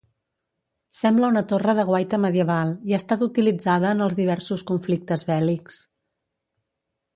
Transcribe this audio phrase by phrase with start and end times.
[0.99, 5.81] Sembla una torre de guaita medieval i ha estat utilitzada en els diversos conflictes bèl·lics.